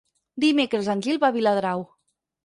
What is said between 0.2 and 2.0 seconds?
Dimecres en Gil va a Viladrau.